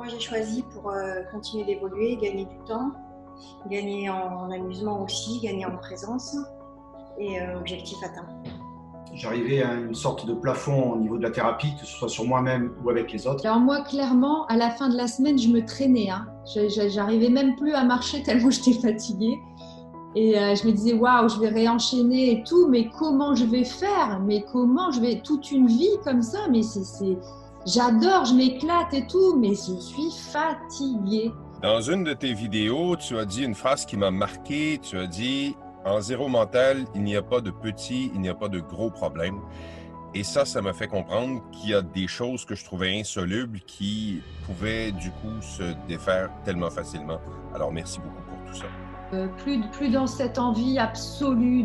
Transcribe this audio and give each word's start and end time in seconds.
Moi, 0.00 0.08
j'ai 0.08 0.18
choisi 0.18 0.62
pour 0.62 0.90
euh, 0.90 1.24
continuer 1.30 1.62
d'évoluer, 1.66 2.16
gagner 2.16 2.46
du 2.46 2.56
temps, 2.66 2.90
gagner 3.68 4.08
en, 4.08 4.50
amusement 4.50 5.02
aussi, 5.02 5.40
gagner 5.42 5.66
en 5.66 5.76
présence 5.76 6.38
et 7.18 7.38
euh, 7.38 7.58
objectif 7.58 7.98
atteint. 8.02 8.26
J'arrivais 9.12 9.62
à 9.62 9.74
une 9.74 9.94
sorte 9.94 10.24
de 10.24 10.32
plafond 10.32 10.92
au 10.92 10.96
niveau 10.96 11.18
de 11.18 11.22
la 11.22 11.30
thérapie, 11.30 11.74
que 11.78 11.84
ce 11.84 11.98
soit 11.98 12.08
sur 12.08 12.24
moi-même 12.24 12.72
ou 12.82 12.88
avec 12.88 13.12
les 13.12 13.26
autres. 13.26 13.44
Alors 13.44 13.60
moi, 13.60 13.82
clairement, 13.82 14.46
à 14.46 14.56
la 14.56 14.70
fin 14.70 14.88
de 14.88 14.96
la 14.96 15.06
semaine, 15.06 15.38
je 15.38 15.48
me 15.48 15.66
traînais. 15.66 16.08
Hein. 16.08 16.26
J'arrivais 16.46 17.28
même 17.28 17.54
plus 17.56 17.74
à 17.74 17.84
marcher 17.84 18.22
tellement 18.24 18.48
j'étais 18.48 18.80
fatiguée. 18.80 19.38
Et 20.16 20.38
euh, 20.38 20.54
je 20.54 20.66
me 20.66 20.72
disais, 20.72 20.94
waouh, 20.94 21.28
je 21.28 21.38
vais 21.38 21.50
réenchaîner 21.50 22.32
et 22.32 22.44
tout, 22.44 22.68
mais 22.68 22.88
comment 22.98 23.34
je 23.34 23.44
vais 23.44 23.64
faire? 23.64 24.18
Mais 24.24 24.46
comment 24.50 24.90
je 24.92 25.02
vais? 25.02 25.20
Toute 25.20 25.52
une 25.52 25.66
vie 25.66 25.98
comme 26.04 26.22
ça 26.22 26.38
Mais 26.50 26.62
c'est, 26.62 27.18
j'adore, 27.66 28.24
je 28.24 28.34
m'éclate 28.34 28.92
et 28.94 29.06
tout, 29.06 29.36
mais 29.36 29.50
je 29.50 29.78
suis 29.78 30.10
fatiguée. 30.32 31.32
Dans 31.62 31.80
une 31.80 32.04
de 32.04 32.14
tes 32.14 32.32
vidéos, 32.32 32.96
tu 32.96 33.18
as 33.18 33.24
dit 33.24 33.44
une 33.44 33.54
phrase 33.54 33.84
qui 33.84 33.96
m'a 33.96 34.10
marqué. 34.10 34.78
Tu 34.82 34.98
as 34.98 35.06
dit, 35.06 35.56
en 35.84 36.00
zéro 36.00 36.28
mental, 36.28 36.86
il 36.94 37.02
n'y 37.02 37.16
a 37.16 37.22
pas 37.22 37.40
de 37.40 37.50
petits, 37.50 38.10
il 38.14 38.20
n'y 38.20 38.28
a 38.28 38.34
pas 38.34 38.48
de 38.48 38.60
gros 38.60 38.90
problèmes. 38.90 39.40
Et 40.14 40.24
ça, 40.24 40.44
ça 40.44 40.60
m'a 40.60 40.72
fait 40.72 40.88
comprendre 40.88 41.40
qu'il 41.52 41.70
y 41.70 41.74
a 41.74 41.82
des 41.82 42.08
choses 42.08 42.44
que 42.44 42.54
je 42.54 42.64
trouvais 42.64 42.98
insolubles 42.98 43.60
qui 43.60 44.22
pouvaient 44.44 44.90
du 44.90 45.10
coup 45.10 45.40
se 45.40 45.74
défaire 45.86 46.30
tellement 46.44 46.70
facilement. 46.70 47.20
Alors 47.54 47.72
merci 47.72 48.00
beaucoup 48.00 48.22
pour 48.22 48.50
tout 48.50 48.58
ça. 48.58 48.66
Euh, 49.12 49.28
plus, 49.38 49.60
plus 49.72 49.90
dans 49.90 50.06
cette 50.06 50.38
envie 50.38 50.78
absolue 50.78 51.64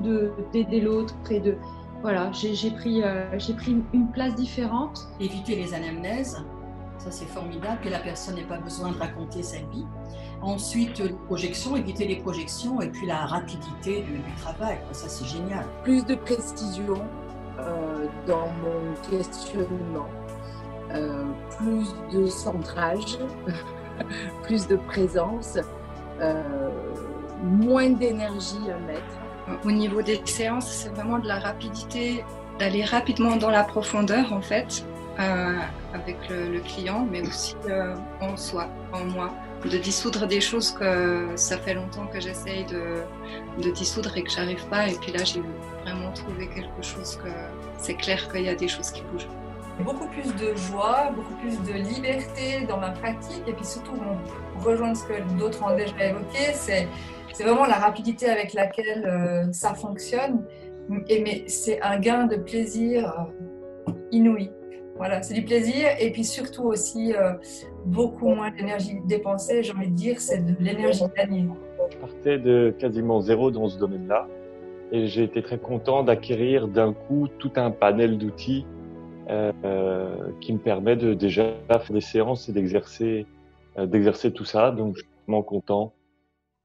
d'aider 0.51 0.81
l'autre 0.81 1.15
et 1.31 1.39
de 1.39 1.57
voilà 2.05 2.31
j'ai 2.31 2.69
pris 2.69 3.01
euh, 3.01 3.25
pris 3.57 3.83
une 3.91 4.11
place 4.11 4.35
différente. 4.35 5.07
Éviter 5.19 5.55
les 5.55 5.73
anamnèses 5.73 6.37
ça 6.99 7.09
c'est 7.09 7.25
formidable 7.25 7.79
que 7.83 7.89
la 7.89 7.97
personne 7.97 8.35
n'ait 8.35 8.43
pas 8.43 8.59
besoin 8.59 8.91
de 8.91 8.99
raconter 8.99 9.41
sa 9.41 9.57
vie. 9.57 9.87
Ensuite 10.39 10.99
les 10.99 11.15
projections 11.25 11.75
éviter 11.75 12.07
les 12.07 12.17
projections 12.17 12.79
et 12.79 12.89
puis 12.89 13.07
la 13.07 13.25
rapidité 13.25 14.03
du, 14.03 14.21
travail 14.37 14.77
ça 14.91 15.09
c'est 15.09 15.25
génial. 15.25 15.65
Plus 15.83 16.05
de 16.05 16.13
précision 16.13 17.01
euh, 17.57 18.05
dans 18.27 18.49
mon 18.61 18.93
questionnement. 19.09 20.05
Plus 21.57 21.87
de 22.13 22.27
centrage 22.27 23.17
plus 24.43 24.67
de 24.67 24.75
présence 24.75 25.57
moins 27.41 27.89
d'énergie 27.89 28.69
à 28.69 28.77
mettre. 28.85 29.24
Au 29.63 29.71
niveau 29.71 30.01
des 30.01 30.21
séances, 30.25 30.67
c'est 30.67 30.89
vraiment 30.89 31.19
de 31.19 31.27
la 31.27 31.39
rapidité, 31.39 32.23
d'aller 32.59 32.83
rapidement 32.83 33.35
dans 33.35 33.51
la 33.51 33.63
profondeur 33.63 34.33
en 34.33 34.41
fait, 34.41 34.85
euh, 35.19 35.57
avec 35.93 36.17
le, 36.29 36.59
client, 36.59 37.07
mais 37.09 37.21
aussi 37.21 37.55
euh, 37.69 37.95
en 38.21 38.35
soi, 38.35 38.67
en 38.91 39.05
moi. 39.05 39.31
De 39.63 39.77
dissoudre 39.77 40.27
des 40.27 40.41
choses 40.41 40.71
que 40.71 41.29
ça 41.35 41.57
fait 41.57 41.73
longtemps 41.73 42.05
que 42.07 42.19
j'essaye 42.19 42.65
de, 42.65 43.71
dissoudre 43.71 44.15
et 44.17 44.23
que 44.23 44.29
j'arrive 44.29 44.63
pas. 44.67 44.87
Et 44.87 44.95
puis 44.95 45.11
là, 45.11 45.23
j'ai 45.23 45.41
vraiment 45.83 46.11
trouvé 46.11 46.47
quelque 46.47 46.83
chose 46.83 47.17
que 47.17 47.29
c'est 47.77 47.95
clair 47.95 48.31
qu'il 48.31 48.43
y 48.43 48.49
a 48.49 48.55
des 48.55 48.67
choses 48.67 48.91
qui 48.91 49.01
bougent 49.11 49.27
beaucoup 49.79 50.07
plus 50.07 50.33
de 50.35 50.55
joie, 50.55 51.11
beaucoup 51.13 51.33
plus 51.35 51.61
de 51.61 51.73
liberté 51.73 52.65
dans 52.67 52.77
ma 52.77 52.91
pratique 52.91 53.43
et 53.45 53.51
puis 53.51 53.65
surtout 53.65 53.91
rejoindre 54.63 54.95
ce 54.95 55.03
que 55.03 55.21
d'autres 55.37 55.61
ont 55.63 55.75
déjà 55.75 56.05
évoqué, 56.05 56.53
c'est 56.53 56.87
c'est 57.35 57.43
vraiment 57.43 57.65
la 57.65 57.75
rapidité 57.75 58.29
avec 58.29 58.53
laquelle 58.53 59.05
euh, 59.05 59.51
ça 59.51 59.73
fonctionne. 59.73 60.45
Et, 61.09 61.21
mais 61.21 61.43
c'est 61.47 61.81
un 61.81 61.99
gain 61.99 62.27
de 62.27 62.37
plaisir 62.37 63.27
euh, 63.87 63.91
inouï. 64.11 64.51
Voilà, 64.95 65.21
c'est 65.21 65.33
du 65.33 65.43
plaisir 65.43 65.87
et 65.99 66.11
puis 66.13 66.23
surtout 66.23 66.63
aussi 66.63 67.13
euh, 67.13 67.33
beaucoup 67.85 68.29
moins 68.29 68.51
d'énergie 68.51 69.01
dépensée. 69.05 69.63
J'ai 69.63 69.73
envie 69.73 69.89
de 69.89 69.95
dire, 69.95 70.21
c'est 70.21 70.45
de 70.45 70.55
l'énergie 70.63 71.03
gagnée. 71.17 71.45
Je 71.91 71.97
partais 71.97 72.39
de 72.39 72.73
quasiment 72.79 73.19
zéro 73.19 73.51
dans 73.51 73.67
ce 73.67 73.77
domaine-là 73.77 74.27
et 74.93 75.07
j'ai 75.07 75.23
été 75.23 75.41
très 75.41 75.57
content 75.57 76.03
d'acquérir 76.03 76.69
d'un 76.69 76.93
coup 76.93 77.27
tout 77.37 77.51
un 77.57 77.69
panel 77.69 78.17
d'outils 78.17 78.65
qui 80.39 80.53
me 80.53 80.59
permet 80.59 80.95
de 80.95 81.15
déjà 81.15 81.47
faire 81.67 81.83
des 81.91 81.99
séances 81.99 82.47
et 82.47 82.53
d'exercer 82.53 83.25
d'exercer 83.77 84.31
tout 84.31 84.45
ça. 84.45 84.71
Donc, 84.71 84.95
je 84.95 85.01
suis 85.01 85.09
vraiment 85.27 85.41
content 85.41 85.94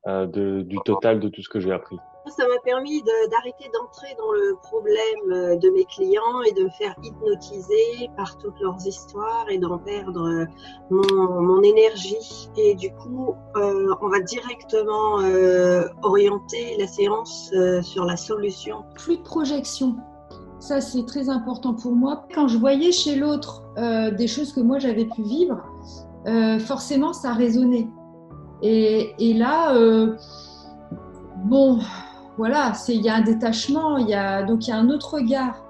de, 0.06 0.62
du 0.62 0.78
total 0.84 1.20
de 1.20 1.28
tout 1.28 1.42
ce 1.42 1.48
que 1.48 1.60
j'ai 1.60 1.72
appris. 1.72 1.98
Ça 2.26 2.46
m'a 2.46 2.58
permis 2.62 3.02
d'arrêter 3.30 3.70
d'entrer 3.72 4.14
dans 4.18 4.30
le 4.32 4.54
problème 4.62 5.32
euh, 5.32 5.56
de 5.56 5.70
mes 5.70 5.84
clients 5.84 6.42
et 6.46 6.52
de 6.52 6.64
me 6.64 6.70
faire 6.70 6.94
hypnotiser 7.02 8.10
par 8.16 8.36
toutes 8.36 8.60
leurs 8.60 8.76
histoires 8.86 9.46
et 9.48 9.58
d'en 9.58 9.78
perdre 9.78 10.28
euh, 10.28 10.44
mon, 10.90 11.40
mon, 11.40 11.62
énergie. 11.62 12.50
Et 12.56 12.74
du 12.74 12.92
coup, 12.92 13.34
euh, 13.56 13.94
on 14.02 14.08
va 14.08 14.20
directement 14.20 15.20
euh, 15.20 15.88
orienter 16.02 16.76
la 16.78 16.86
séance 16.86 17.52
sur 17.82 18.04
la 18.04 18.16
solution. 18.16 18.84
Plus 18.94 19.16
de 19.16 19.22
projection. 19.22 19.96
Ça, 20.60 20.82
c'est 20.82 21.06
très 21.06 21.30
important 21.30 21.74
pour 21.74 21.92
moi. 21.92 22.26
Quand 22.34 22.48
je 22.48 22.58
voyais 22.58 22.92
chez 22.92 23.16
l'autre 23.16 23.62
euh, 23.78 24.10
des 24.10 24.28
choses 24.28 24.52
que 24.52 24.60
moi 24.60 24.78
j'avais 24.78 25.06
pu 25.06 25.22
vivre, 25.22 25.64
forcément, 26.66 27.14
ça 27.14 27.32
résonnait. 27.32 27.88
Et, 28.62 29.34
là, 29.34 29.74
euh, 29.74 30.16
bon, 31.44 31.80
voilà, 32.36 32.72
il 32.88 33.00
y 33.00 33.08
a 33.08 33.14
un 33.14 33.22
détachement, 33.22 33.98
donc 33.98 34.66
il 34.66 34.70
y 34.70 34.72
a 34.72 34.76
un 34.76 34.90
autre 34.90 35.14
regard. 35.14 35.62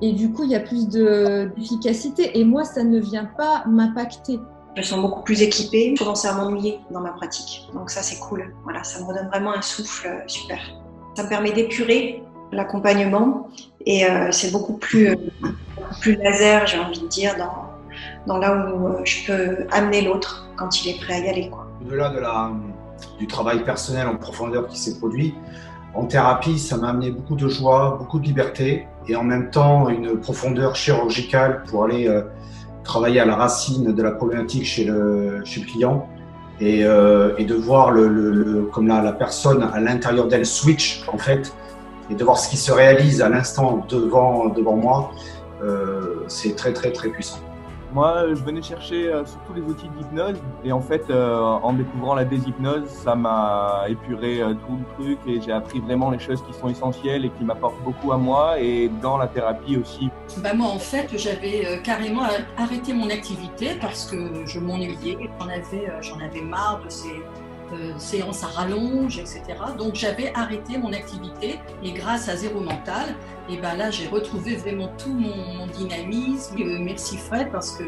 Et 0.00 0.12
du 0.12 0.32
coup, 0.32 0.44
il 0.44 0.50
y 0.50 0.54
a 0.54 0.60
plus 0.60 0.88
d'efficacité. 0.88 2.38
Et 2.38 2.44
moi, 2.44 2.64
ça 2.64 2.84
ne 2.84 3.00
vient 3.00 3.24
pas 3.24 3.64
m'impacter. 3.66 4.38
Je 4.74 4.80
me 4.80 4.86
sens 4.86 5.00
beaucoup 5.00 5.22
plus 5.22 5.42
équipée. 5.42 5.94
Je 5.96 6.02
commence 6.02 6.24
à 6.24 6.34
m'ennuyer 6.34 6.78
dans 6.90 7.00
ma 7.00 7.10
pratique. 7.10 7.68
Donc 7.74 7.90
ça, 7.90 8.02
c'est 8.02 8.20
cool. 8.20 8.54
Voilà, 8.62 8.84
ça 8.84 9.00
me 9.00 9.06
redonne 9.06 9.26
vraiment 9.28 9.52
un 9.52 9.62
souffle 9.62 10.06
euh, 10.06 10.20
super. 10.28 10.58
Ça 11.16 11.24
me 11.24 11.28
permet 11.28 11.50
d'épurer 11.50 12.22
l'accompagnement. 12.52 13.48
Et 13.86 14.06
euh, 14.06 14.30
c'est 14.30 14.52
beaucoup 14.52 14.74
plus, 14.74 15.16
laser, 16.06 16.66
j'ai 16.66 16.78
envie 16.78 17.00
de 17.00 17.08
dire, 17.08 17.34
dans, 18.26 18.38
là 18.38 18.72
où 18.72 19.04
je 19.04 19.26
peux 19.26 19.66
amener 19.72 20.02
l'autre 20.02 20.48
quand 20.56 20.84
il 20.84 20.90
est 20.90 21.00
prêt 21.00 21.14
à 21.14 21.18
y 21.18 21.28
aller. 21.28 21.50
Au-delà 21.80 22.10
de 22.10 22.18
la, 22.18 22.50
du 23.18 23.26
travail 23.26 23.64
personnel 23.64 24.06
en 24.06 24.16
profondeur 24.16 24.66
qui 24.66 24.78
s'est 24.78 24.98
produit, 24.98 25.34
en 25.94 26.04
thérapie, 26.04 26.58
ça 26.58 26.76
m'a 26.76 26.90
amené 26.90 27.10
beaucoup 27.10 27.34
de 27.34 27.48
joie, 27.48 27.96
beaucoup 27.98 28.20
de 28.20 28.24
liberté 28.24 28.86
et 29.08 29.16
en 29.16 29.24
même 29.24 29.50
temps 29.50 29.88
une 29.88 30.18
profondeur 30.18 30.76
chirurgicale 30.76 31.64
pour 31.68 31.84
aller 31.84 32.06
euh, 32.06 32.22
travailler 32.84 33.20
à 33.20 33.24
la 33.24 33.36
racine 33.36 33.92
de 33.92 34.02
la 34.02 34.12
problématique 34.12 34.64
chez 34.64 34.84
le, 34.84 35.42
client 35.44 36.08
et, 36.60 36.84
euh, 36.84 37.34
et 37.38 37.44
de 37.44 37.54
voir 37.54 37.94
comme 38.72 38.86
la, 38.88 39.12
personne 39.12 39.62
à 39.62 39.80
l'intérieur 39.80 40.28
d'elle 40.28 40.46
switch 40.46 41.04
en 41.12 41.18
fait 41.18 41.52
et 42.10 42.14
de 42.14 42.24
voir 42.24 42.38
ce 42.38 42.48
qui 42.48 42.56
se 42.56 42.72
réalise 42.72 43.20
à 43.20 43.28
l'instant 43.28 43.84
devant, 43.88 44.48
devant 44.48 44.76
moi, 44.76 45.10
euh, 45.62 46.24
c'est 46.28 46.54
très 46.54 46.72
très 46.72 46.92
très 46.92 47.08
puissant. 47.08 47.38
Moi, 47.92 48.34
je 48.34 48.42
venais 48.42 48.60
chercher 48.60 49.08
euh, 49.08 49.24
surtout 49.24 49.54
les 49.54 49.62
outils 49.62 49.88
d'hypnose 49.88 50.36
et 50.62 50.72
en 50.72 50.80
fait, 50.80 51.08
euh, 51.08 51.40
en 51.40 51.72
découvrant 51.72 52.14
la 52.14 52.24
déshypnose, 52.24 52.86
ça 52.86 53.14
m'a 53.14 53.84
épuré 53.88 54.42
euh, 54.42 54.52
tout 54.52 54.78
le 54.78 55.04
truc 55.04 55.18
et 55.26 55.40
j'ai 55.40 55.52
appris 55.52 55.80
vraiment 55.80 56.10
les 56.10 56.18
choses 56.18 56.42
qui 56.46 56.52
sont 56.52 56.68
essentielles 56.68 57.24
et 57.24 57.30
qui 57.30 57.44
m'apportent 57.44 57.82
beaucoup 57.82 58.12
à 58.12 58.18
moi 58.18 58.60
et 58.60 58.90
dans 59.00 59.16
la 59.16 59.26
thérapie 59.26 59.78
aussi. 59.78 60.10
Bah 60.38 60.52
moi, 60.52 60.68
en 60.68 60.78
fait, 60.78 61.08
j'avais 61.16 61.80
carrément 61.82 62.24
arrêté 62.58 62.92
mon 62.92 63.08
activité 63.08 63.78
parce 63.80 64.10
que 64.10 64.44
je 64.44 64.60
m'ennuyais, 64.60 65.30
j'en 65.40 65.48
avais, 65.48 65.92
j'en 66.02 66.20
avais 66.20 66.42
marre 66.42 66.82
de 66.84 66.90
ces 66.90 67.22
euh, 67.72 67.92
séances 67.98 68.42
à 68.44 68.46
rallonge, 68.46 69.18
etc. 69.18 69.42
Donc 69.76 69.94
j'avais 69.94 70.32
arrêté 70.34 70.78
mon 70.78 70.90
activité 70.92 71.58
et 71.84 71.92
grâce 71.92 72.26
à 72.30 72.34
Zéro 72.34 72.60
Mental, 72.60 73.14
et 73.50 73.58
ben 73.58 73.76
là 73.76 73.90
j'ai 73.90 74.06
retrouvé 74.06 74.56
vraiment 74.56 74.88
tout 74.96 75.12
mon, 75.12 75.66
dynamisme. 75.66 76.56
Euh, 76.60 76.78
merci 76.80 77.18
Fred 77.18 77.52
parce 77.52 77.76
que 77.76 77.84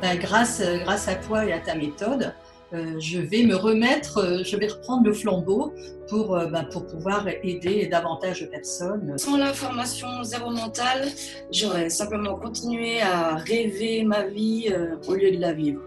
ben, 0.00 0.16
grâce, 0.18 0.62
grâce 0.84 1.08
à 1.08 1.16
toi 1.16 1.44
et 1.46 1.52
à 1.52 1.58
ta 1.58 1.74
méthode, 1.74 2.32
euh, 2.72 2.94
je 3.00 3.18
vais 3.18 3.42
me 3.42 3.56
remettre, 3.56 4.44
je 4.44 4.56
vais 4.56 4.68
reprendre 4.68 5.04
le 5.04 5.12
flambeau 5.12 5.74
pour, 6.08 6.36
ben, 6.36 6.64
pour 6.70 6.86
pouvoir 6.86 7.26
aider 7.42 7.86
davantage 7.86 8.42
de 8.42 8.46
personnes. 8.46 9.18
Sans 9.18 9.36
la 9.36 9.52
formation 9.52 10.22
zéro 10.22 10.50
mental, 10.50 11.08
j'aurais 11.50 11.90
simplement 11.90 12.36
continué 12.36 13.00
à 13.00 13.34
rêver 13.34 14.04
ma 14.04 14.26
vie 14.26 14.72
au 15.08 15.14
lieu 15.14 15.32
de 15.32 15.40
la 15.40 15.52
vivre. 15.52 15.80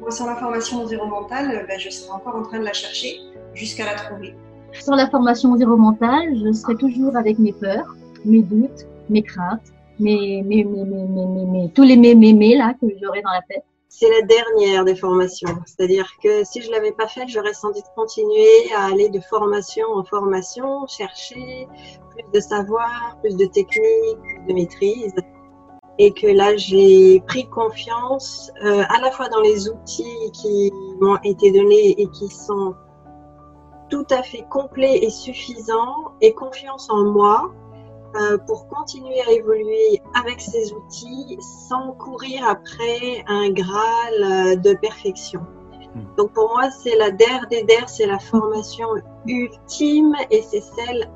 Moi, 0.00 0.10
sans 0.10 0.26
la 0.26 0.36
formation 0.36 0.86
zéro 0.86 1.06
mental, 1.06 1.64
ben, 1.68 1.78
je 1.78 1.90
serais 1.90 2.12
encore 2.12 2.36
en 2.36 2.42
train 2.42 2.60
de 2.60 2.64
la 2.64 2.72
chercher 2.72 3.18
jusqu'à 3.54 3.84
la 3.84 3.94
trouver. 3.94 4.34
Sans 4.72 4.94
la 4.94 5.08
formation 5.10 5.56
zéro 5.56 5.76
mental, 5.76 6.36
je 6.36 6.52
serais 6.52 6.76
toujours 6.76 7.16
avec 7.16 7.38
mes 7.38 7.52
peurs, 7.52 7.96
mes 8.24 8.42
doutes, 8.42 8.86
mes 9.08 9.22
craintes, 9.22 9.72
mes, 9.98 10.42
mes, 10.42 10.64
mes, 10.64 10.84
mes, 10.84 11.46
mes 11.46 11.70
tous 11.74 11.82
les 11.82 11.96
mes, 11.96 12.14
mes, 12.14 12.56
là 12.56 12.74
que 12.80 12.86
j'aurais 13.02 13.22
dans 13.22 13.30
la 13.30 13.42
tête. 13.48 13.64
C'est 13.88 14.10
la 14.10 14.22
dernière 14.22 14.84
des 14.84 14.94
formations. 14.94 15.58
C'est-à-dire 15.66 16.06
que 16.22 16.44
si 16.44 16.60
je 16.60 16.70
l'avais 16.70 16.92
pas 16.92 17.08
faite, 17.08 17.28
j'aurais 17.28 17.54
sans 17.54 17.72
doute 17.72 17.86
continué 17.96 18.46
à 18.76 18.92
aller 18.92 19.08
de 19.08 19.18
formation 19.18 19.86
en 19.94 20.04
formation, 20.04 20.86
chercher 20.86 21.66
plus 22.10 22.24
de 22.32 22.40
savoir, 22.40 23.16
plus 23.22 23.36
de 23.36 23.46
technique, 23.46 24.18
plus 24.22 24.46
de 24.48 24.52
maîtrise. 24.52 25.14
Et 25.98 26.12
que 26.12 26.26
là 26.26 26.56
j'ai 26.56 27.20
pris 27.26 27.46
confiance 27.48 28.50
euh, 28.64 28.84
à 28.88 29.00
la 29.00 29.10
fois 29.10 29.28
dans 29.28 29.40
les 29.40 29.68
outils 29.68 30.30
qui 30.32 30.72
m'ont 31.00 31.18
été 31.24 31.50
donnés 31.50 32.00
et 32.00 32.06
qui 32.08 32.28
sont 32.28 32.74
tout 33.90 34.06
à 34.10 34.22
fait 34.22 34.44
complets 34.50 34.98
et 34.98 35.10
suffisants 35.10 36.12
et 36.20 36.32
confiance 36.34 36.88
en 36.90 37.04
moi 37.04 37.52
euh, 38.16 38.38
pour 38.46 38.68
continuer 38.68 39.20
à 39.26 39.32
évoluer 39.32 40.00
avec 40.14 40.40
ces 40.40 40.72
outils 40.72 41.38
sans 41.40 41.92
courir 41.92 42.46
après 42.48 43.22
un 43.26 43.50
graal 43.50 44.14
euh, 44.22 44.56
de 44.56 44.72
perfection. 44.74 45.40
Hmm. 45.94 46.04
Donc 46.16 46.32
pour 46.32 46.48
moi, 46.54 46.70
c'est 46.70 46.96
la 46.96 47.10
DER 47.10 47.46
des 47.50 47.64
DER, 47.64 47.86
c'est 47.86 48.06
la 48.06 48.18
formation 48.18 48.88
ultime 49.26 50.14
et 50.30 50.42
c'est 50.42 50.62
celle, 50.62 51.10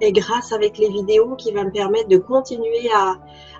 et 0.00 0.12
grâce 0.12 0.52
avec 0.52 0.78
les 0.78 0.88
vidéos, 0.88 1.34
qui 1.36 1.52
va 1.52 1.64
me 1.64 1.70
permettre 1.70 2.08
de 2.08 2.18
continuer 2.18 2.90
à, 2.94 3.16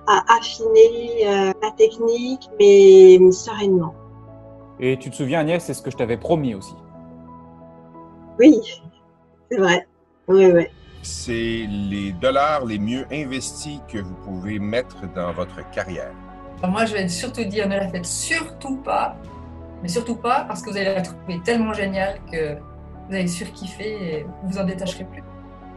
à 0.06 0.36
affiner 0.36 1.26
euh, 1.26 1.52
la 1.62 1.70
technique, 1.72 2.48
mais 2.58 3.18
sereinement. 3.32 3.94
Et 4.80 4.98
tu 4.98 5.10
te 5.10 5.16
souviens, 5.16 5.40
Agnès, 5.40 5.64
c'est 5.64 5.74
ce 5.74 5.82
que 5.82 5.90
je 5.90 5.96
t'avais 5.96 6.16
promis 6.16 6.54
aussi. 6.54 6.74
Oui, 8.38 8.60
c'est 9.50 9.58
vrai. 9.58 9.86
Oui, 10.26 10.46
oui. 10.46 10.66
C'est 11.02 11.66
les 11.68 12.12
dollars 12.12 12.64
les 12.64 12.78
mieux 12.78 13.06
investis 13.12 13.78
que 13.88 13.98
vous 13.98 14.14
pouvez 14.24 14.58
mettre 14.58 14.96
dans 15.14 15.32
votre 15.32 15.68
carrière. 15.70 16.12
Moi, 16.66 16.86
je 16.86 16.94
vais 16.94 17.08
surtout 17.08 17.44
dire, 17.44 17.68
ne 17.68 17.76
la 17.76 17.88
faites 17.88 18.06
surtout 18.06 18.76
pas, 18.78 19.16
mais 19.82 19.88
surtout 19.88 20.16
pas 20.16 20.44
parce 20.48 20.62
que 20.62 20.70
vous 20.70 20.76
allez 20.76 20.94
la 20.94 21.02
trouver 21.02 21.40
tellement 21.44 21.74
géniale 21.74 22.20
que 22.32 22.54
vous 22.54 23.14
allez 23.14 23.28
surkiffer 23.28 24.18
et 24.18 24.26
vous 24.44 24.58
en 24.58 24.64
détacherez 24.64 25.04
plus 25.04 25.22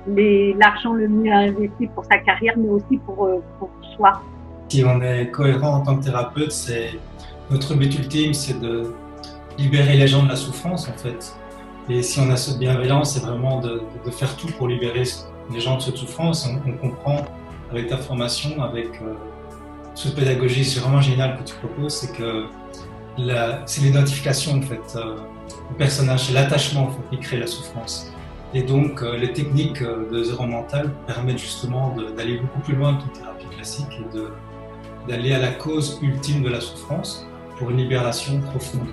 l'argent 0.07 0.94
le 0.94 1.07
mieux 1.07 1.31
investi 1.31 1.88
pour 1.88 2.06
sa 2.06 2.18
carrière, 2.19 2.54
mais 2.57 2.69
aussi 2.69 2.98
pour, 3.06 3.25
euh, 3.25 3.44
pour 3.59 3.69
soi. 3.95 4.21
Si 4.69 4.83
on 4.86 5.01
est 5.01 5.30
cohérent 5.31 5.75
en 5.75 5.81
tant 5.81 5.98
que 5.98 6.06
thérapeute, 6.06 6.51
c'est 6.51 6.92
notre 7.50 7.75
but 7.75 7.94
ultime, 7.98 8.33
c'est 8.33 8.59
de 8.59 8.94
libérer 9.57 9.98
les 9.98 10.07
gens 10.07 10.24
de 10.24 10.30
la 10.30 10.36
souffrance 10.36 10.88
en 10.88 10.98
fait. 10.98 11.33
Et 11.89 12.01
si 12.01 12.19
on 12.19 12.30
a 12.30 12.36
cette 12.36 12.59
bienveillance, 12.59 13.13
c'est 13.13 13.25
vraiment 13.25 13.62
de, 13.62 13.81
faire 14.12 14.36
tout 14.36 14.48
pour 14.57 14.68
libérer 14.68 15.04
les 15.51 15.59
gens 15.59 15.77
de 15.77 15.81
cette 15.81 15.98
souffrance. 15.98 16.48
On, 16.65 16.71
comprend 16.77 17.25
avec 17.71 17.88
ta 17.88 17.98
formation, 17.98 18.62
avec 18.62 18.88
euh, 19.01 19.13
cette 19.95 20.15
pédagogie, 20.15 20.65
c'est 20.65 20.81
vraiment 20.81 21.01
génial 21.01 21.38
que 21.38 21.44
tu 21.44 21.56
proposes, 21.56 21.94
c'est 21.94 22.13
que 22.15 22.45
c'est 23.65 23.81
l'identification 23.81 24.57
en 24.57 24.62
fait 24.62 24.95
euh, 24.95 25.15
au 25.71 25.74
personnage, 25.74 26.25
c'est 26.25 26.33
l'attachement 26.33 26.92
qui 27.09 27.18
crée 27.19 27.38
la 27.38 27.48
souffrance. 27.48 28.12
Et 28.57 28.63
donc, 28.63 29.04
euh, 29.04 29.15
les 29.15 29.33
techniques 29.33 29.83
euh, 29.83 30.09
de 30.09 30.24
zéro 30.24 30.48
mental 30.48 30.89
permettent 31.06 31.38
justement 31.38 31.95
d'aller 32.15 32.39
beaucoup 32.39 32.59
plus 32.62 32.74
loin 32.74 32.95
qu'une 32.95 33.12
thérapie 33.12 33.45
classique 33.56 33.86
et 34.00 35.07
d'aller 35.07 35.31
à 35.36 35.38
la 35.38 35.51
cause 35.51 36.00
ultime 36.01 36.42
de 36.42 36.50
la 36.50 36.59
souffrance 36.59 37.27
pour 37.59 37.69
une 37.69 37.77
libération 37.77 38.42
profonde. 38.42 38.88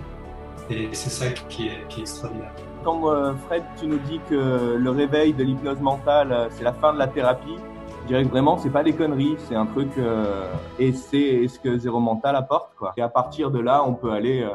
Et 0.68 0.90
c'est 0.92 1.08
ça 1.08 1.30
qui 1.48 1.68
est, 1.68 1.98
extraordinaire. 1.98 2.52
Quand 2.84 3.08
euh, 3.08 3.32
Fred, 3.46 3.62
tu 3.80 3.86
nous 3.86 3.96
dis 4.00 4.20
que 4.28 4.76
le 4.76 4.90
réveil 4.90 5.32
de 5.32 5.42
l'hypnose 5.42 5.80
mentale, 5.80 6.48
c'est 6.50 6.64
la 6.64 6.74
fin 6.74 6.92
de 6.92 6.98
la 6.98 7.06
thérapie, 7.06 7.56
je 8.02 8.08
dirais 8.08 8.24
que 8.24 8.28
vraiment, 8.28 8.58
c'est 8.58 8.68
pas 8.68 8.82
des 8.82 8.92
conneries, 8.92 9.36
c'est 9.48 9.54
un 9.54 9.64
truc, 9.64 9.88
et 10.78 10.92
c'est 10.92 11.48
ce 11.48 11.58
que 11.58 11.78
zéro 11.78 12.00
mental 12.00 12.36
apporte. 12.36 12.74
Quoi. 12.76 12.92
Et 12.98 13.00
à 13.00 13.08
partir 13.08 13.50
de 13.50 13.60
là, 13.60 13.82
on 13.82 13.94
peut 13.94 14.10
aller 14.10 14.46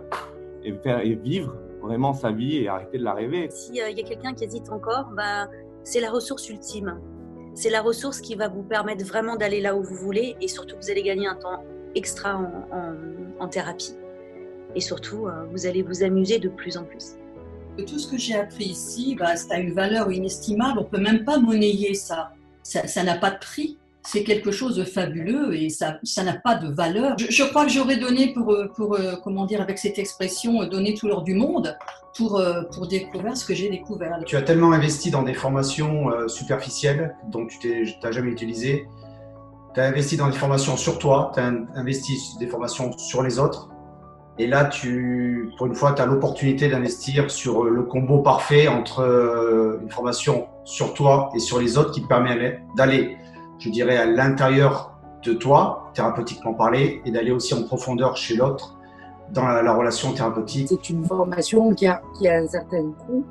et 0.64 1.16
vivre 1.16 1.56
vraiment 1.82 2.14
sa 2.14 2.32
vie 2.32 2.58
et 2.58 2.68
arrêter 2.68 2.98
de 2.98 3.04
la 3.04 3.14
rêver. 3.14 3.50
S'il 3.50 3.82
euh, 3.82 3.90
y 3.90 4.02
a 4.02 4.04
quelqu'un 4.04 4.34
qui 4.34 4.44
hésite 4.44 4.70
encore, 4.70 5.12
bah, 5.16 5.50
c'est 5.84 6.00
la 6.00 6.12
ressource 6.12 6.50
ultime. 6.50 7.00
C'est 7.54 7.70
la 7.70 7.82
ressource 7.82 8.22
qui 8.22 8.36
va 8.36 8.48
vous 8.48 8.64
permettre 8.64 9.06
vraiment 9.06 9.36
d'aller 9.36 9.62
là 9.62 9.76
où 9.76 9.84
vous 9.84 9.96
voulez 9.96 10.36
et 10.40 10.48
surtout 10.48 10.76
vous 10.82 10.92
allez 10.92 11.04
gagner 11.04 11.28
un 11.28 11.36
temps 11.36 11.64
extra 11.96 12.38
en, 12.38 12.94
en, 13.40 13.48
thérapie. 13.48 13.96
Et 14.76 14.82
surtout, 14.82 15.28
euh, 15.28 15.46
vous 15.52 15.66
allez 15.66 15.82
vous 15.82 16.04
amuser 16.04 16.40
de 16.40 16.50
plus 16.50 16.78
en 16.78 16.84
plus. 16.84 17.16
Tout 17.78 17.98
ce 17.98 18.12
que 18.12 18.18
j'ai 18.18 18.36
appris 18.36 18.66
ici, 18.66 19.16
bah, 19.18 19.36
ça 19.36 19.56
a 19.56 19.58
une 19.60 19.74
valeur 19.74 20.12
inestimable. 20.12 20.80
On 20.80 20.86
peut 20.86 21.00
même 21.00 21.24
pas 21.24 21.40
monnayer 21.40 21.94
ça. 21.94 22.34
Ça 22.64 23.04
n'a 23.04 23.18
pas 23.18 23.32
de 23.32 23.40
prix 23.40 23.80
c'est 24.04 24.24
quelque 24.24 24.52
chose 24.52 24.76
de 24.76 24.84
fabuleux 24.84 25.56
et 25.56 25.70
ça 25.70 26.24
n'a 26.24 26.34
pas 26.34 26.56
de 26.56 26.68
valeur. 26.68 27.16
Je, 27.18 27.44
crois 27.44 27.66
que 27.66 27.72
j'aurais 27.72 27.98
donné 27.98 28.34
pour, 28.34 28.52
euh, 28.54 28.72
euh, 28.80 29.16
comment 29.24 29.46
dire, 29.46 29.62
avec 29.62 29.78
cette 29.78 30.00
expression, 30.00 30.62
euh, 30.62 30.68
donner 30.68 30.94
tout 30.94 31.08
l'or 31.08 31.24
du 31.24 31.34
monde 31.34 31.78
pour, 32.16 32.42
pour 32.74 32.88
découvrir 32.88 33.38
ce 33.38 33.46
que 33.46 33.54
j'ai 33.54 33.70
découvert. 33.70 34.18
Tu 34.26 34.36
as 34.36 34.42
tellement 34.42 34.72
investi 34.72 35.12
dans 35.12 35.22
des 35.22 35.34
formations 35.34 36.10
superficielles 36.28 37.16
dont 37.32 37.46
tu 37.46 37.96
n'as 38.04 38.12
jamais 38.12 38.32
utilisé. 38.32 38.88
Tu 39.74 39.80
as 39.80 39.86
investi 39.86 40.18
dans 40.18 40.28
des 40.28 40.36
formations 40.36 40.76
sur 40.76 40.98
toi, 40.98 41.32
tu 41.34 41.40
as 41.40 41.52
investi 41.76 42.18
des 42.40 42.48
formations 42.48 42.98
sur 42.98 43.22
les 43.22 43.40
autres. 43.40 43.70
Et 44.38 44.48
là, 44.48 44.66
tu, 44.66 45.52
pour 45.58 45.68
une 45.68 45.76
fois, 45.76 45.94
tu 45.94 46.02
as 46.02 46.06
l'opportunité 46.06 46.68
d'investir 46.68 47.30
sur 47.30 47.64
le 47.64 47.84
combo 47.84 48.20
parfait 48.20 48.68
entre 48.68 49.80
une 49.82 49.92
formation 49.92 50.48
sur 50.66 50.94
toi 50.94 51.30
et 51.36 51.40
sur 51.40 51.60
les 51.60 51.78
autres 51.78 51.92
qui 51.92 52.02
te 52.02 52.08
permet 52.08 52.62
d'aller 52.76 53.18
je 53.60 53.70
dirais, 53.70 53.98
à 53.98 54.06
l'intérieur 54.06 55.00
de 55.24 55.34
toi, 55.34 55.92
thérapeutiquement 55.94 56.54
parlé, 56.54 57.02
et 57.06 57.12
d'aller 57.12 57.32
aussi 57.32 57.54
en 57.54 57.64
profondeur 57.64 58.16
chez 58.18 58.36
l'autre 58.36 58.78
dans 59.32 59.46
la, 59.46 59.74
relation 59.74 60.14
thérapeutique. 60.14 60.68
C'est 60.70 60.90
une 60.90 61.06
formation 61.06 61.74
qui 61.74 61.88
a, 61.88 62.02
un 62.24 62.48
certain 62.48 62.92
coût. 63.06 63.24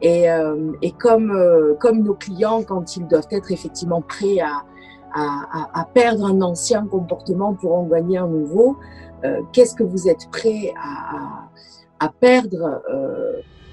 Et, 0.00 0.30
euh, 0.30 0.72
euh, 0.82 1.74
comme 1.78 2.02
nos 2.02 2.14
clients, 2.14 2.62
quand 2.62 2.96
ils 2.96 3.06
doivent 3.06 3.26
être 3.30 3.50
effectivement 3.50 4.00
prêts 4.00 4.38
à 4.40 5.84
perdre 5.92 6.26
un 6.26 6.40
ancien 6.40 6.86
comportement 6.86 7.54
pour 7.54 7.76
en 7.76 7.84
gagner 7.84 8.18
un 8.18 8.28
nouveau, 8.28 8.76
euh, 9.24 9.40
qu'est-ce 9.52 9.74
que 9.74 9.82
vous 9.82 10.08
êtes 10.08 10.30
prêt 10.30 10.72
à, 10.80 12.06
à 12.06 12.08
perdre 12.20 12.80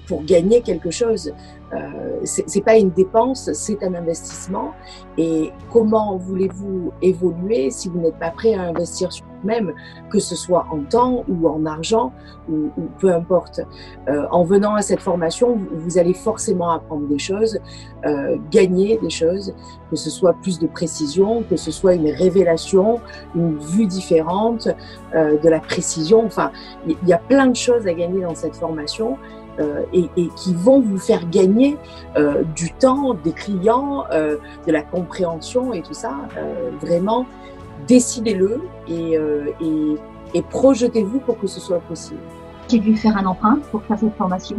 pour 0.06 0.24
gagner 0.24 0.62
quelque 0.62 0.90
chose 0.90 1.32
euh, 1.74 2.20
c'est 2.24 2.60
pas 2.60 2.76
une 2.76 2.90
dépense, 2.90 3.52
c'est 3.52 3.82
un 3.82 3.94
investissement. 3.94 4.72
Et 5.18 5.52
comment 5.72 6.16
voulez-vous 6.16 6.92
évoluer 7.02 7.70
si 7.70 7.88
vous 7.88 7.98
n'êtes 7.98 8.18
pas 8.18 8.30
prêt 8.30 8.54
à 8.54 8.62
investir 8.62 9.12
sur 9.12 9.24
vous-même, 9.42 9.72
que 10.10 10.18
ce 10.18 10.36
soit 10.36 10.66
en 10.70 10.80
temps 10.80 11.24
ou 11.28 11.48
en 11.48 11.66
argent 11.66 12.12
ou, 12.48 12.70
peu 13.00 13.12
importe. 13.12 13.60
Euh, 14.08 14.26
en 14.30 14.44
venant 14.44 14.74
à 14.74 14.82
cette 14.82 15.00
formation, 15.00 15.58
vous, 15.72 15.98
allez 15.98 16.14
forcément 16.14 16.70
apprendre 16.70 17.08
des 17.08 17.18
choses, 17.18 17.58
euh, 18.04 18.36
gagner 18.50 18.98
des 18.98 19.10
choses, 19.10 19.54
que 19.90 19.96
ce 19.96 20.10
soit 20.10 20.34
plus 20.42 20.58
de 20.58 20.66
précision, 20.66 21.42
que 21.48 21.56
ce 21.56 21.72
soit 21.72 21.94
une 21.94 22.10
révélation, 22.10 23.00
une 23.34 23.58
vue 23.58 23.86
différente, 23.86 24.68
euh, 25.14 25.38
de 25.38 25.48
la 25.48 25.58
précision. 25.58 26.24
Enfin, 26.24 26.52
il 26.86 26.96
y 27.06 27.12
a 27.12 27.18
plein 27.18 27.48
de 27.48 27.56
choses 27.56 27.86
à 27.86 27.94
gagner 27.94 28.22
dans 28.22 28.34
cette 28.34 28.56
formation. 28.56 29.16
Euh, 29.58 29.84
et, 29.94 30.28
qui 30.36 30.52
vont 30.54 30.80
vous 30.80 30.98
faire 30.98 31.30
gagner 31.30 31.78
euh, 32.18 32.42
du 32.54 32.70
temps, 32.72 33.14
des 33.14 33.32
clients, 33.32 34.04
euh, 34.12 34.36
de 34.66 34.72
la 34.72 34.82
compréhension 34.82 35.72
et 35.72 35.80
tout 35.80 35.94
ça. 35.94 36.12
Vraiment, 36.82 37.26
décidez-le 37.88 38.60
et, 38.88 39.14
et, 39.14 39.96
et 40.34 40.42
projetez-vous 40.42 41.20
pour 41.20 41.38
que 41.38 41.46
ce 41.46 41.60
soit 41.60 41.80
possible. 41.80 42.20
J'ai 42.68 42.78
dû 42.78 42.96
faire 42.96 43.16
un 43.16 43.24
emprunt 43.24 43.60
pour 43.70 43.82
faire 43.84 43.98
cette 43.98 44.16
formation 44.16 44.56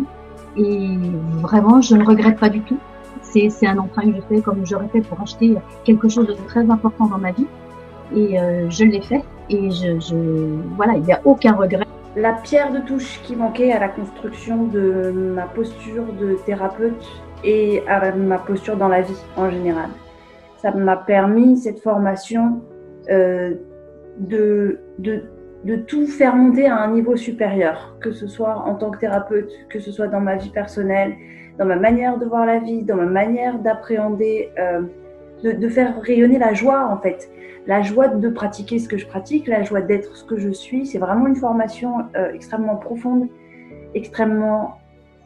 et 0.55 0.97
vraiment, 1.41 1.81
je 1.81 1.95
ne 1.95 2.03
regrette 2.05 2.39
pas 2.39 2.49
du 2.49 2.61
tout. 2.61 2.79
C'est 3.21 3.67
un 3.67 3.77
emprunt 3.77 4.03
que 4.03 4.15
je 4.15 4.21
fais 4.29 4.41
comme 4.41 4.65
j'aurais 4.65 4.87
fait 4.87 5.01
pour 5.01 5.21
acheter 5.21 5.55
quelque 5.83 6.09
chose 6.09 6.27
de 6.27 6.33
très 6.47 6.67
important 6.69 7.05
dans 7.05 7.19
ma 7.19 7.31
vie 7.31 7.47
et 8.15 8.37
je 8.69 8.83
l'ai 8.83 9.01
fait 9.01 9.23
et 9.49 9.69
voilà, 10.75 10.95
il 10.95 11.03
n'y 11.03 11.13
a 11.13 11.21
aucun 11.25 11.53
regret 11.53 11.85
la 12.17 12.33
pierre 12.33 12.71
de 12.71 12.79
touche 12.79 13.21
qui 13.21 13.35
manquait 13.35 13.71
à 13.71 13.79
la 13.79 13.89
construction 13.89 14.65
de 14.65 15.11
ma 15.11 15.43
posture 15.43 16.11
de 16.13 16.35
thérapeute 16.47 17.05
et 17.43 17.83
à 17.87 18.11
ma 18.11 18.39
posture 18.39 18.75
dans 18.75 18.87
la 18.87 19.01
vie 19.01 19.21
en 19.35 19.51
général. 19.51 19.89
Ça 20.57 20.71
m'a 20.71 20.97
permis, 20.97 21.57
cette 21.57 21.79
formation, 21.79 22.63
euh, 23.11 23.53
de, 24.17 24.79
de, 24.97 25.25
de 25.63 25.75
tout 25.75 26.07
faire 26.07 26.35
monter 26.35 26.65
à 26.65 26.77
un 26.77 26.91
niveau 26.91 27.15
supérieur, 27.15 27.95
que 28.01 28.11
ce 28.11 28.25
soit 28.25 28.55
en 28.65 28.73
tant 28.73 28.89
que 28.89 28.97
thérapeute, 28.97 29.51
que 29.69 29.79
ce 29.79 29.91
soit 29.91 30.07
dans 30.07 30.19
ma 30.19 30.37
vie 30.37 30.49
personnelle, 30.49 31.13
dans 31.59 31.65
ma 31.65 31.75
manière 31.75 32.17
de 32.17 32.25
voir 32.25 32.47
la 32.47 32.57
vie, 32.57 32.81
dans 32.81 32.95
ma 32.95 33.05
manière 33.05 33.59
d'appréhender, 33.59 34.49
euh, 34.57 34.81
de, 35.43 35.69
faire 35.69 36.01
rayonner 36.01 36.39
la 36.39 36.53
joie 36.53 36.87
en 36.91 36.97
fait 36.97 37.29
la 37.67 37.81
joie 37.81 38.07
de 38.07 38.29
pratiquer 38.29 38.79
ce 38.79 38.87
que 38.87 38.97
je 38.97 39.05
pratique, 39.05 39.45
la 39.47 39.61
joie 39.61 39.81
d'être 39.81 40.15
ce 40.15 40.23
que 40.23 40.37
je 40.37 40.49
suis. 40.49 40.87
C'est 40.87 40.97
vraiment 40.97 41.27
une 41.27 41.35
formation 41.35 42.07
euh, 42.15 42.31
extrêmement 42.33 42.77
profonde, 42.77 43.27
extrêmement 43.93 44.79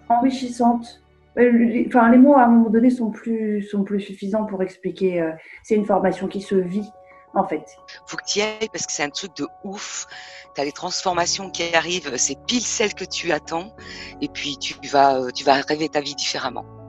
enrichissante. 0.10 1.04
Euh, 1.38 1.84
enfin, 1.88 2.12
les 2.12 2.18
mots 2.18 2.36
à 2.36 2.44
un 2.44 2.48
moment 2.48 2.70
donné 2.70 2.90
sont 2.90 3.12
plus, 3.12 3.62
sont 3.62 3.84
plus 3.84 4.02
suffisants 4.02 4.46
pour 4.46 4.64
expliquer. 4.64 5.22
Euh, 5.22 5.32
c'est 5.64 5.76
une 5.76 5.86
formation 5.86 6.28
qui 6.28 6.42
se 6.42 6.56
vit, 6.56 6.90
en 7.36 7.48
fait. 7.48 7.64
Faut 8.08 8.18
que 8.18 8.26
tu 8.26 8.40
y 8.40 8.42
ailles 8.42 8.70
parce 8.74 8.88
que 8.88 8.92
c'est 8.92 9.04
un 9.04 9.10
truc 9.10 9.36
de 9.38 9.48
ouf. 9.64 10.08
Tu 10.56 10.62
as 10.62 10.66
les 10.66 10.72
transformations 10.72 11.52
qui 11.52 11.74
arrivent, 11.76 12.18
c'est 12.18 12.38
pile 12.48 12.62
celles 12.62 12.96
que 12.96 13.06
tu 13.06 13.32
attends. 13.32 13.72
Et 14.20 14.28
puis, 14.28 14.58
tu 14.58 14.74
vas, 14.88 15.32
tu 15.32 15.46
vas 15.46 15.62
rêver 15.62 15.90
ta 15.90 16.02
vie 16.02 16.16
différemment. 16.16 16.81